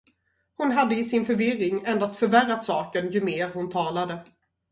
Hon 0.57 0.71
hade 0.71 0.95
i 0.95 1.03
sin 1.03 1.25
förvirring 1.25 1.83
endast 1.85 2.15
förvärrat 2.15 2.65
saken 2.65 3.11
ju 3.11 3.21
mer 3.21 3.49
hon 3.53 3.69
talade. 3.69 4.19